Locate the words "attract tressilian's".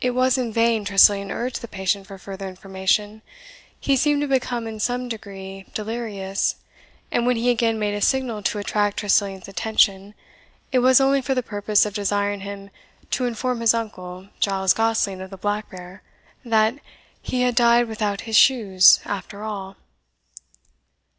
8.58-9.46